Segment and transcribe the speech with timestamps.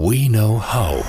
[0.00, 1.04] We Know How.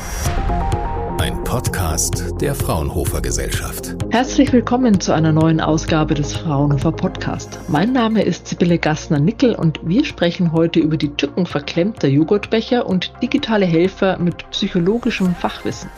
[1.22, 3.96] Ein Podcast der Fraunhofer Gesellschaft.
[4.10, 7.60] Herzlich willkommen zu einer neuen Ausgabe des Fraunhofer Podcast.
[7.67, 13.13] Mein Name ist Sibylle Gassner-Nickel und wir sprechen heute über die Tücken verklemmter Joghurtbecher und
[13.21, 15.92] digitale Helfer mit psychologischem Fachwissen.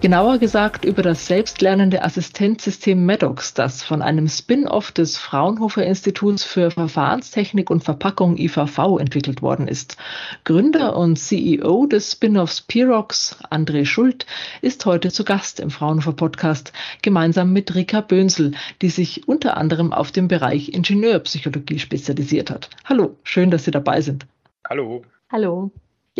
[0.00, 6.70] Genauer gesagt über das selbstlernende Assistenzsystem Maddox, das von einem Spin-off des Fraunhofer Instituts für
[6.70, 9.98] Verfahrenstechnik und Verpackung IVV entwickelt worden ist.
[10.44, 14.24] Gründer und CEO des Spin-offs Pirox, André Schult,
[14.62, 19.92] ist heute zu Gast im Fraunhofer Podcast, gemeinsam mit Rika Bönsel, die sich unter anderem
[19.92, 22.70] auf den Bereich Ingenieurpsychologie spezialisiert hat.
[22.86, 24.26] Hallo, schön, dass Sie dabei sind.
[24.66, 25.02] Hallo.
[25.30, 25.70] Hallo.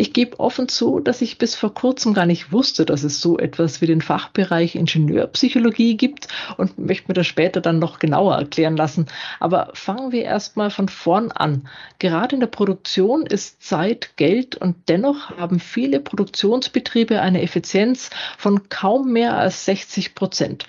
[0.01, 3.37] Ich gebe offen zu, dass ich bis vor kurzem gar nicht wusste, dass es so
[3.37, 6.27] etwas wie den Fachbereich Ingenieurpsychologie gibt
[6.57, 9.05] und möchte mir das später dann noch genauer erklären lassen.
[9.39, 11.67] Aber fangen wir erstmal von vorn an.
[11.99, 18.69] Gerade in der Produktion ist Zeit Geld und dennoch haben viele Produktionsbetriebe eine Effizienz von
[18.69, 20.65] kaum mehr als 60 Prozent.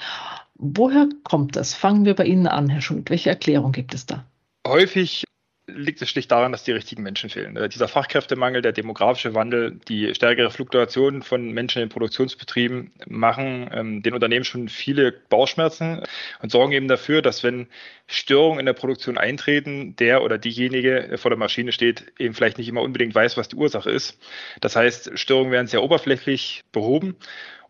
[0.56, 1.72] Woher kommt das?
[1.72, 3.08] Fangen wir bei Ihnen an, Herr Schuld.
[3.08, 4.26] Welche Erklärung gibt es da?
[4.68, 5.24] Häufig
[5.66, 7.56] liegt es schlicht daran, dass die richtigen Menschen fehlen.
[7.56, 14.02] Äh, dieser Fachkräftemangel, der demografische Wandel, die stärkere Fluktuation von Menschen in Produktionsbetrieben machen ähm,
[14.02, 16.02] den Unternehmen schon viele Bauchschmerzen
[16.40, 17.68] und sorgen eben dafür, dass wenn
[18.08, 22.68] Störungen in der Produktion eintreten, der oder diejenige vor der Maschine steht, eben vielleicht nicht
[22.68, 24.18] immer unbedingt weiß, was die Ursache ist.
[24.60, 27.16] Das heißt, Störungen werden sehr oberflächlich behoben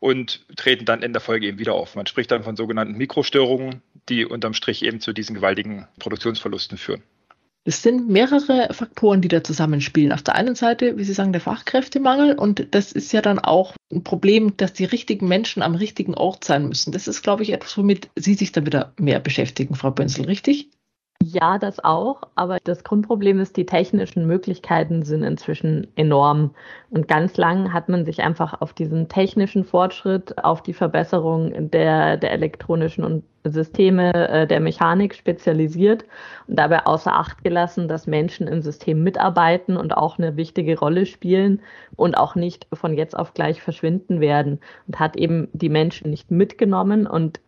[0.01, 1.95] und treten dann in der Folge eben wieder auf.
[1.95, 7.03] Man spricht dann von sogenannten Mikrostörungen, die unterm Strich eben zu diesen gewaltigen Produktionsverlusten führen.
[7.65, 10.13] Es sind mehrere Faktoren, die da zusammenspielen.
[10.13, 13.75] Auf der einen Seite, wie Sie sagen, der Fachkräftemangel und das ist ja dann auch
[13.93, 16.93] ein Problem, dass die richtigen Menschen am richtigen Ort sein müssen.
[16.93, 20.71] Das ist, glaube ich, etwas, womit Sie sich dann wieder mehr beschäftigen, Frau Bönzel, richtig?
[21.25, 22.23] Ja, das auch.
[22.34, 26.55] Aber das Grundproblem ist, die technischen Möglichkeiten sind inzwischen enorm.
[26.91, 32.17] Und ganz lang hat man sich einfach auf diesen technischen Fortschritt, auf die Verbesserung der,
[32.17, 36.05] der elektronischen Systeme äh, der Mechanik spezialisiert
[36.48, 41.07] und dabei außer Acht gelassen, dass Menschen im System mitarbeiten und auch eine wichtige Rolle
[41.07, 41.61] spielen
[41.95, 46.30] und auch nicht von jetzt auf gleich verschwinden werden und hat eben die Menschen nicht
[46.33, 47.41] mitgenommen und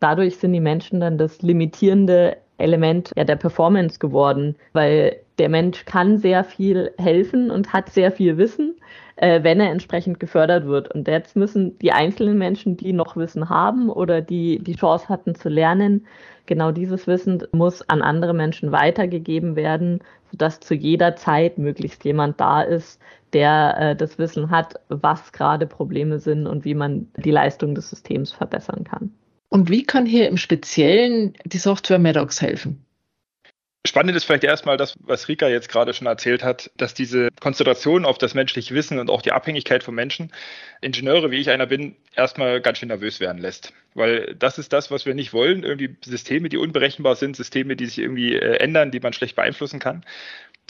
[0.00, 5.84] dadurch sind die Menschen dann das limitierende Element ja, der Performance geworden, weil der Mensch
[5.84, 8.76] kann sehr viel helfen und hat sehr viel Wissen,
[9.16, 10.94] äh, wenn er entsprechend gefördert wird.
[10.94, 15.34] Und jetzt müssen die einzelnen Menschen, die noch Wissen haben oder die die Chance hatten
[15.34, 16.06] zu lernen,
[16.46, 20.00] genau dieses Wissen muss an andere Menschen weitergegeben werden,
[20.30, 23.00] sodass zu jeder Zeit möglichst jemand da ist,
[23.32, 27.90] der äh, das Wissen hat, was gerade Probleme sind und wie man die Leistung des
[27.90, 29.12] Systems verbessern kann.
[29.52, 32.86] Und wie kann hier im Speziellen die Software Maddox helfen?
[33.86, 38.06] Spannend ist vielleicht erstmal das, was Rika jetzt gerade schon erzählt hat, dass diese Konzentration
[38.06, 40.32] auf das menschliche Wissen und auch die Abhängigkeit von Menschen
[40.80, 43.74] Ingenieure, wie ich einer bin, erstmal ganz schön nervös werden lässt.
[43.92, 45.64] Weil das ist das, was wir nicht wollen.
[45.64, 49.80] Irgendwie Systeme, die unberechenbar sind, Systeme, die sich irgendwie äh, ändern, die man schlecht beeinflussen
[49.80, 50.02] kann.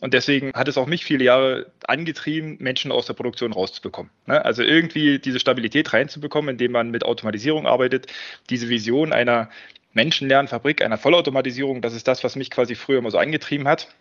[0.02, 4.10] Und deswegen hat es auch mich viele Jahre angetrieben, Menschen aus der Produktion rauszubekommen.
[4.26, 4.44] Ne?
[4.44, 8.08] Also irgendwie diese Stabilität reinzubekommen, indem man mit Automatisierung arbeitet,
[8.50, 9.48] diese Vision einer
[9.92, 13.94] menschenleeren Fabrik, einer Vollautomatisierung, das ist das, was mich quasi früher immer so angetrieben hat.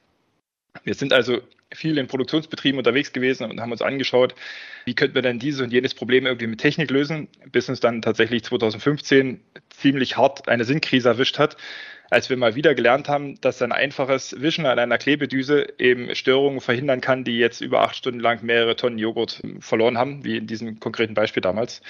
[0.83, 1.39] Wir sind also
[1.71, 4.33] viel in Produktionsbetrieben unterwegs gewesen und haben uns angeschaut,
[4.85, 8.01] wie könnten wir denn dieses und jenes Problem irgendwie mit Technik lösen, bis uns dann
[8.01, 9.39] tatsächlich 2015
[9.69, 11.57] ziemlich hart eine Sinnkrise erwischt hat,
[12.11, 16.59] als wir mal wieder gelernt haben, dass ein einfaches Wischen an einer Klebedüse eben Störungen
[16.59, 20.45] verhindern kann, die jetzt über acht Stunden lang mehrere Tonnen Joghurt verloren haben, wie in
[20.45, 21.81] diesem konkreten Beispiel damals.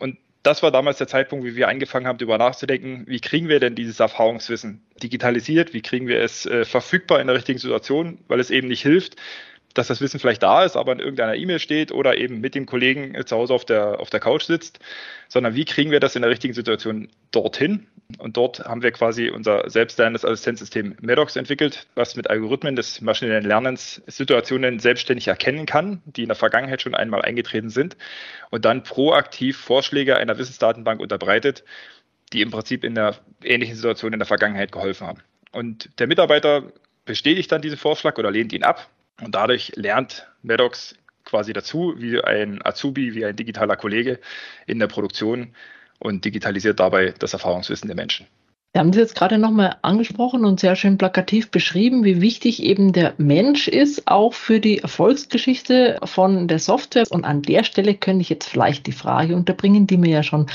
[0.00, 3.60] Und das war damals der Zeitpunkt, wie wir angefangen haben, darüber nachzudenken, wie kriegen wir
[3.60, 8.40] denn dieses Erfahrungswissen digitalisiert, wie kriegen wir es äh, verfügbar in der richtigen Situation, weil
[8.40, 9.16] es eben nicht hilft,
[9.74, 12.64] dass das Wissen vielleicht da ist, aber in irgendeiner E-Mail steht oder eben mit dem
[12.64, 14.78] Kollegen zu Hause auf der, auf der Couch sitzt,
[15.28, 17.88] sondern wie kriegen wir das in der richtigen Situation dorthin?
[18.18, 23.44] Und dort haben wir quasi unser selbstlernendes Assistenzsystem Medox entwickelt, was mit Algorithmen des maschinellen
[23.44, 27.96] Lernens Situationen selbstständig erkennen kann, die in der Vergangenheit schon einmal eingetreten sind
[28.50, 31.64] und dann proaktiv Vorschläge einer Wissensdatenbank unterbreitet,
[32.32, 35.20] die im Prinzip in der ähnlichen Situation in der Vergangenheit geholfen haben.
[35.50, 36.72] Und der Mitarbeiter
[37.04, 38.88] bestätigt dann diesen Vorschlag oder lehnt ihn ab
[39.22, 44.20] und dadurch lernt Maddox quasi dazu, wie ein Azubi, wie ein digitaler Kollege
[44.66, 45.54] in der Produktion
[45.98, 48.26] und digitalisiert dabei das Erfahrungswissen der Menschen.
[48.76, 52.92] Sie haben das jetzt gerade nochmal angesprochen und sehr schön plakativ beschrieben, wie wichtig eben
[52.92, 57.04] der Mensch ist, auch für die Erfolgsgeschichte von der Software.
[57.08, 60.46] Und an der Stelle könnte ich jetzt vielleicht die Frage unterbringen, die mir ja schon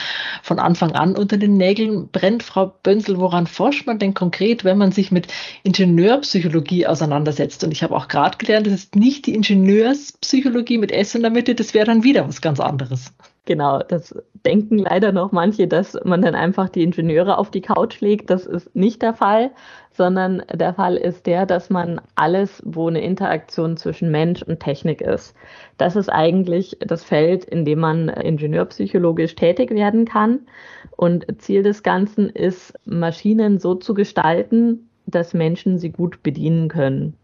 [0.44, 2.44] von Anfang an unter den Nägeln brennt.
[2.44, 5.28] Frau Bönsel, woran forscht man denn konkret, wenn man sich mit
[5.64, 7.64] Ingenieurpsychologie auseinandersetzt?
[7.64, 11.32] Und ich habe auch gerade gelernt, das ist nicht die Ingenieurspsychologie mit S in der
[11.32, 13.14] Mitte, das wäre dann wieder was ganz anderes.
[13.50, 14.14] Genau, das
[14.46, 18.30] denken leider noch manche, dass man dann einfach die Ingenieure auf die Couch legt.
[18.30, 19.50] Das ist nicht der Fall,
[19.92, 25.02] sondern der Fall ist der, dass man alles, wo eine Interaktion zwischen Mensch und Technik
[25.02, 25.36] ist,
[25.78, 30.42] das ist eigentlich das Feld, in dem man ingenieurpsychologisch tätig werden kann.
[30.96, 37.16] Und Ziel des Ganzen ist, Maschinen so zu gestalten, dass Menschen sie gut bedienen können.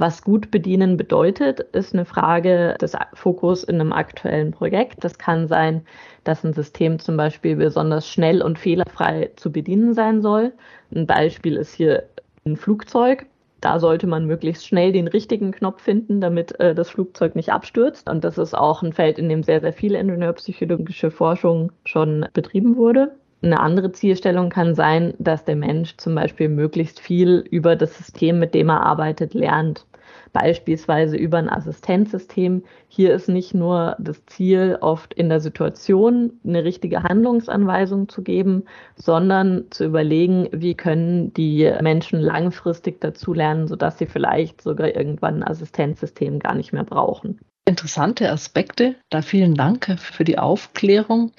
[0.00, 5.04] Was gut bedienen bedeutet, ist eine Frage des Fokus in einem aktuellen Projekt.
[5.04, 5.82] Das kann sein,
[6.24, 10.54] dass ein System zum Beispiel besonders schnell und fehlerfrei zu bedienen sein soll.
[10.90, 12.04] Ein Beispiel ist hier
[12.46, 13.26] ein Flugzeug.
[13.60, 18.08] Da sollte man möglichst schnell den richtigen Knopf finden, damit äh, das Flugzeug nicht abstürzt.
[18.08, 22.76] Und das ist auch ein Feld, in dem sehr, sehr viel ingenieurpsychologische Forschung schon betrieben
[22.76, 23.12] wurde.
[23.42, 28.38] Eine andere Zielstellung kann sein, dass der Mensch zum Beispiel möglichst viel über das System,
[28.38, 29.86] mit dem er arbeitet, lernt
[30.32, 32.62] beispielsweise über ein Assistenzsystem.
[32.88, 38.64] Hier ist nicht nur das Ziel, oft in der Situation eine richtige Handlungsanweisung zu geben,
[38.96, 45.48] sondern zu überlegen, wie können die Menschen langfristig dazulernen, sodass sie vielleicht sogar irgendwann ein
[45.48, 47.38] Assistenzsystem gar nicht mehr brauchen
[47.70, 48.96] interessante Aspekte.
[49.08, 51.32] Da vielen Dank für die Aufklärung.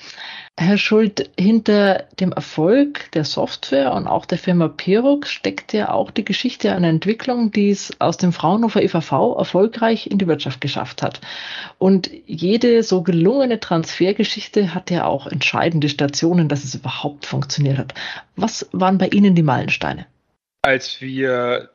[0.60, 6.12] Herr Schuld, hinter dem Erfolg der Software und auch der Firma Perux steckt ja auch
[6.12, 11.02] die Geschichte einer Entwicklung, die es aus dem Fraunhofer EVV erfolgreich in die Wirtschaft geschafft
[11.02, 11.22] hat.
[11.78, 17.94] Und jede so gelungene Transfergeschichte hat ja auch entscheidende Stationen, dass es überhaupt funktioniert hat.
[18.36, 20.06] Was waren bei Ihnen die Meilensteine?
[20.64, 21.70] Als wir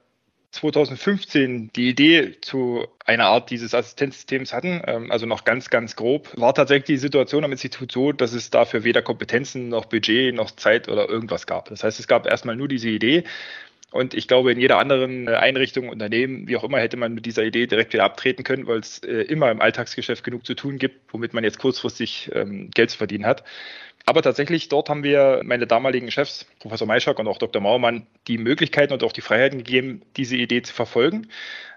[0.56, 6.30] 2015 die Idee zu einer Art dieses Assistenzsystems hatten, ähm, also noch ganz, ganz grob,
[6.36, 10.50] war tatsächlich die Situation am Institut so, dass es dafür weder Kompetenzen noch Budget noch
[10.50, 11.68] Zeit oder irgendwas gab.
[11.68, 13.24] Das heißt, es gab erstmal nur diese Idee.
[13.92, 17.24] Und ich glaube, in jeder anderen äh, Einrichtung, Unternehmen, wie auch immer, hätte man mit
[17.24, 20.78] dieser Idee direkt wieder abtreten können, weil es äh, immer im Alltagsgeschäft genug zu tun
[20.78, 23.44] gibt, womit man jetzt kurzfristig ähm, Geld zu verdienen hat.
[24.08, 27.60] Aber tatsächlich, dort haben wir meine damaligen Chefs, Professor Maischak und auch Dr.
[27.60, 31.26] Mauermann, die Möglichkeiten und auch die Freiheiten gegeben, diese Idee zu verfolgen.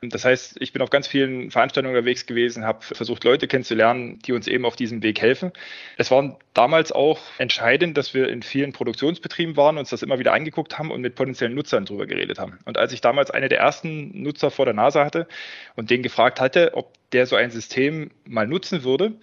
[0.03, 4.33] Das heißt, ich bin auf ganz vielen Veranstaltungen unterwegs gewesen, habe versucht, Leute kennenzulernen, die
[4.33, 5.51] uns eben auf diesem Weg helfen.
[5.97, 10.33] Es war damals auch entscheidend, dass wir in vielen Produktionsbetrieben waren, uns das immer wieder
[10.33, 12.59] angeguckt haben und mit potenziellen Nutzern drüber geredet haben.
[12.65, 15.27] Und als ich damals eine der ersten Nutzer vor der Nase hatte
[15.75, 19.13] und den gefragt hatte, ob der so ein System mal nutzen würde,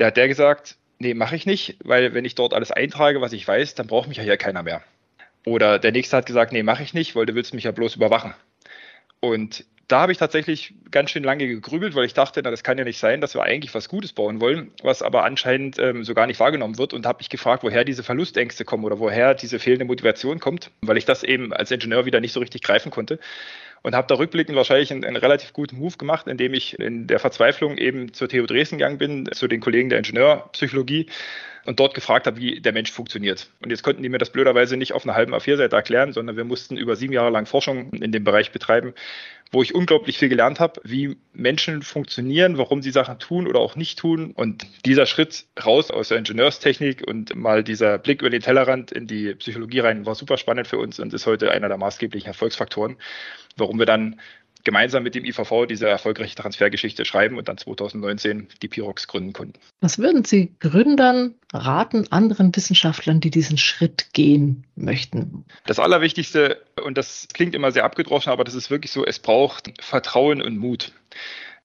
[0.00, 3.32] der hat der gesagt, nee, mache ich nicht, weil wenn ich dort alles eintrage, was
[3.32, 4.82] ich weiß, dann braucht mich ja hier keiner mehr.
[5.44, 7.96] Oder der nächste hat gesagt, nee, mache ich nicht, weil du willst mich ja bloß
[7.96, 8.34] überwachen.
[9.20, 12.76] Und da habe ich tatsächlich ganz schön lange gegrübelt, weil ich dachte, na, das kann
[12.76, 16.12] ja nicht sein, dass wir eigentlich was Gutes bauen wollen, was aber anscheinend ähm, so
[16.12, 19.60] gar nicht wahrgenommen wird und habe mich gefragt, woher diese Verlustängste kommen oder woher diese
[19.60, 23.20] fehlende Motivation kommt, weil ich das eben als Ingenieur wieder nicht so richtig greifen konnte
[23.82, 27.20] und habe da rückblickend wahrscheinlich einen, einen, relativ guten Move gemacht, indem ich in der
[27.20, 31.06] Verzweiflung eben zur TU Dresden gegangen bin, zu den Kollegen der Ingenieurpsychologie
[31.66, 33.48] und dort gefragt habe, wie der Mensch funktioniert.
[33.62, 36.44] Und jetzt konnten die mir das blöderweise nicht auf einer halben A4-Seite erklären, sondern wir
[36.44, 38.94] mussten über sieben Jahre lang Forschung in dem Bereich betreiben,
[39.52, 43.76] wo ich unglaublich viel gelernt habe, wie Menschen funktionieren, warum sie Sachen tun oder auch
[43.76, 44.32] nicht tun.
[44.32, 49.06] Und dieser Schritt raus aus der Ingenieurstechnik und mal dieser Blick über den Tellerrand in
[49.06, 52.96] die Psychologie rein war super spannend für uns und ist heute einer der maßgeblichen Erfolgsfaktoren
[53.56, 54.20] warum wir dann
[54.66, 59.60] gemeinsam mit dem IVV diese erfolgreiche Transfergeschichte schreiben und dann 2019 die Pirox gründen konnten.
[59.80, 65.44] Was würden Sie Gründern raten, anderen Wissenschaftlern, die diesen Schritt gehen möchten?
[65.66, 69.72] Das Allerwichtigste, und das klingt immer sehr abgedroschen, aber das ist wirklich so, es braucht
[69.80, 70.92] Vertrauen und Mut.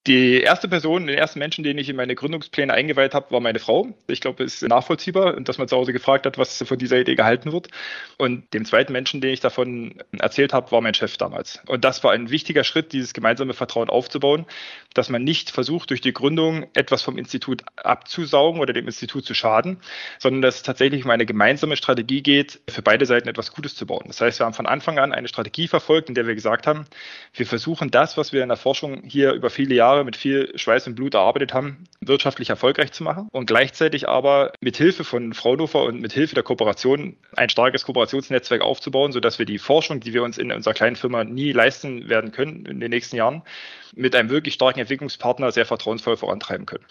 [0.08, 3.60] Die erste Person, den ersten Menschen, den ich in meine Gründungspläne eingeweiht habe, war meine
[3.60, 3.90] Frau.
[4.08, 7.14] Ich glaube, es ist nachvollziehbar, dass man zu Hause gefragt hat, was von dieser Idee
[7.14, 7.68] gehalten wird.
[8.18, 11.60] Und dem zweiten Menschen, den ich davon erzählt habe, war mein Chef damals.
[11.68, 14.48] Und das war ein wichtiger Schritt, dieses gemeinsame Vertrauen aufzubauen,
[14.96, 19.36] dass man nicht versucht, durch die Gründung etwas vom Institut abzusaugen oder dem Institut zu
[19.36, 19.78] schaden,
[20.18, 23.86] sondern dass es tatsächlich um eine gemeinsame Strategie geht, für beide Seiten etwas Gutes zu
[23.86, 24.06] bauen.
[24.08, 26.86] Das heißt, wir haben von Anfang an eine Strategie verfolgt, in der wir gesagt haben,
[27.36, 30.52] wir versuchen das, was wir in der Forschung hier über viele Jahre Jahre mit viel
[30.58, 35.34] Schweiß und Blut erarbeitet haben, wirtschaftlich erfolgreich zu machen und gleichzeitig aber mit Hilfe von
[35.34, 40.14] Fraunhofer und mit Hilfe der Kooperation ein starkes Kooperationsnetzwerk aufzubauen, sodass wir die Forschung, die
[40.14, 43.44] wir uns in unserer kleinen Firma nie leisten werden können in den nächsten Jahren,
[43.96, 46.86] mit einem wirklich starken Entwicklungspartner sehr vertrauensvoll vorantreiben können.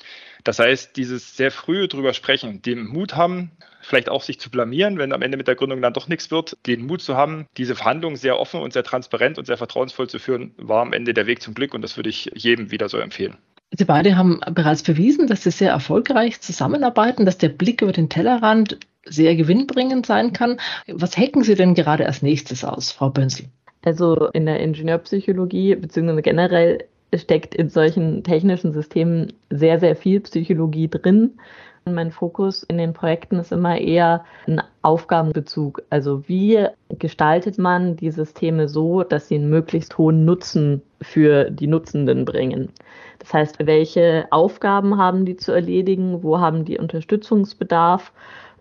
[0.44, 3.50] Das heißt, dieses sehr frühe drüber sprechen, den Mut haben,
[3.82, 6.56] vielleicht auch sich zu blamieren, wenn am Ende mit der Gründung dann doch nichts wird,
[6.66, 10.18] den Mut zu haben, diese Verhandlungen sehr offen und sehr transparent und sehr vertrauensvoll zu
[10.18, 12.98] führen, war am Ende der Weg zum Glück und das würde ich jedem wieder so
[12.98, 13.36] empfehlen.
[13.72, 18.08] Sie beide haben bereits bewiesen, dass Sie sehr erfolgreich zusammenarbeiten, dass der Blick über den
[18.08, 20.58] Tellerrand sehr gewinnbringend sein kann.
[20.88, 23.46] Was hacken Sie denn gerade als nächstes aus, Frau Bönsel?
[23.82, 30.88] Also in der Ingenieurpsychologie beziehungsweise generell steckt in solchen technischen Systemen sehr, sehr viel Psychologie
[30.88, 31.38] drin.
[31.86, 35.82] Mein Fokus in den Projekten ist immer eher ein Aufgabenbezug.
[35.88, 36.66] Also wie
[36.98, 42.68] gestaltet man die Systeme so, dass sie einen möglichst hohen Nutzen für die Nutzenden bringen?
[43.18, 46.22] Das heißt, welche Aufgaben haben die zu erledigen?
[46.22, 48.12] Wo haben die Unterstützungsbedarf?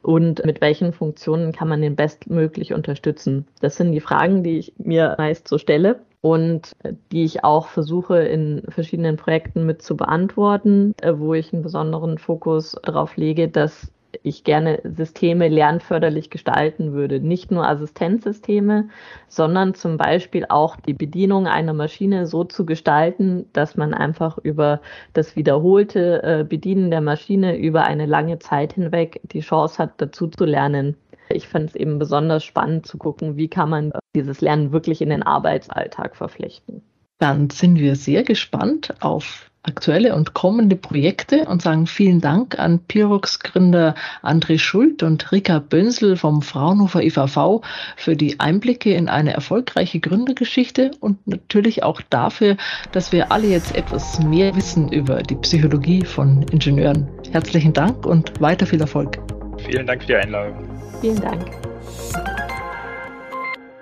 [0.01, 3.46] und mit welchen Funktionen kann man den bestmöglich unterstützen?
[3.60, 6.76] Das sind die Fragen, die ich mir meist so stelle und
[7.12, 12.18] die ich auch versuche in verschiedenen Projekten mit zu beantworten, äh, wo ich einen besonderen
[12.18, 13.92] Fokus darauf lege, dass
[14.24, 17.20] ich gerne Systeme lernförderlich gestalten würde.
[17.20, 18.90] Nicht nur Assistenzsysteme,
[19.28, 24.82] sondern zum Beispiel auch die Bedienung einer Maschine so zu gestalten, dass man einfach über
[25.14, 30.28] das wiederholte äh, Bedienen der Maschine über eine lange Zeit hinweg die Chance hat, dazu
[30.28, 30.96] zu lernen.
[31.30, 35.10] Ich fand es eben besonders spannend zu gucken, wie kann man dieses Lernen wirklich in
[35.10, 36.82] den Arbeitsalltag verflechten.
[37.20, 42.80] Dann sind wir sehr gespannt auf aktuelle und kommende Projekte und sagen vielen Dank an
[42.80, 43.94] Pirox-Gründer
[44.24, 47.62] André Schult und Rika Bönsel vom Fraunhofer IVV
[47.98, 52.56] für die Einblicke in eine erfolgreiche Gründergeschichte und natürlich auch dafür,
[52.94, 57.10] dass wir alle jetzt etwas mehr wissen über die Psychologie von Ingenieuren.
[57.32, 59.20] Herzlichen Dank und weiter viel Erfolg.
[59.66, 60.70] Vielen Dank für die Einladung.
[61.01, 61.51] Vielen Dank.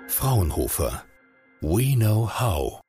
[0.08, 1.04] Fraunhofer.
[1.60, 2.80] We know how.